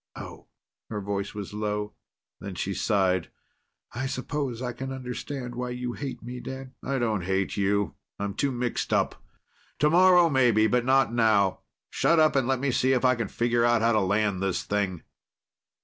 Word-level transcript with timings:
"Oh." 0.15 0.47
Her 0.89 0.99
voice 0.99 1.35
was 1.35 1.53
low. 1.53 1.93
Then 2.39 2.55
she 2.55 2.73
sighed. 2.73 3.29
"I 3.93 4.07
suppose 4.07 4.59
I 4.59 4.73
can 4.73 4.91
understand 4.91 5.53
why 5.53 5.69
you 5.69 5.93
hate 5.93 6.23
me, 6.23 6.39
Dan." 6.39 6.73
"I 6.83 6.97
don't 6.97 7.21
hate 7.21 7.55
you. 7.55 7.93
I'm 8.17 8.33
too 8.33 8.51
mixed 8.51 8.91
up. 8.91 9.23
Tomorrow 9.77 10.27
maybe, 10.31 10.65
but 10.65 10.85
not 10.85 11.13
now. 11.13 11.59
Shut 11.91 12.17
up 12.17 12.35
and 12.35 12.47
let 12.47 12.59
me 12.59 12.71
see 12.71 12.93
if 12.93 13.05
I 13.05 13.13
can 13.13 13.27
figure 13.27 13.63
out 13.63 13.83
how 13.83 13.91
to 13.91 13.99
land 14.01 14.41
this 14.41 14.63
thing." 14.63 15.03